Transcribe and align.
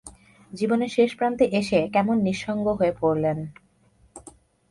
জীবনের 0.51 0.89
শেষ 0.89 1.09
প্রান্তে 1.17 1.45
এসে 1.51 1.79
কেমন 1.93 2.15
নিঃসঙ্গ 2.21 2.65
হয়ে 2.79 2.93
পড়লেন। 3.01 3.37